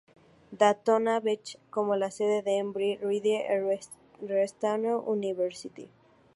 Daytona 0.51 1.19
Beach 1.19 1.59
como 1.69 1.95
la 1.95 2.09
sede 2.09 2.41
del 2.41 2.55
Embry-Riddle 2.65 3.45
Aeronautical 3.47 4.85
University. 5.05 5.91